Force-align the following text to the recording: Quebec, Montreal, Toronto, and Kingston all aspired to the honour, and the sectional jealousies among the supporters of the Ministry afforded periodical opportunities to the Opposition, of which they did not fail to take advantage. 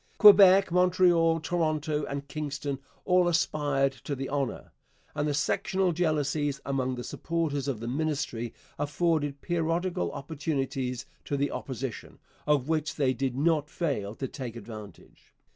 Quebec, 0.17 0.71
Montreal, 0.71 1.39
Toronto, 1.39 2.05
and 2.05 2.27
Kingston 2.27 2.79
all 3.05 3.27
aspired 3.27 3.91
to 3.91 4.15
the 4.15 4.31
honour, 4.31 4.71
and 5.13 5.27
the 5.27 5.33
sectional 5.35 5.91
jealousies 5.91 6.59
among 6.65 6.95
the 6.95 7.03
supporters 7.03 7.67
of 7.67 7.79
the 7.79 7.87
Ministry 7.87 8.51
afforded 8.79 9.41
periodical 9.41 10.11
opportunities 10.13 11.05
to 11.25 11.37
the 11.37 11.51
Opposition, 11.51 12.17
of 12.47 12.67
which 12.67 12.95
they 12.95 13.13
did 13.13 13.35
not 13.35 13.69
fail 13.69 14.15
to 14.15 14.27
take 14.27 14.55
advantage. 14.55 15.35